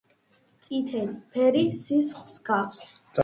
[0.67, 2.81] წითელი ფერი სისხლს გავს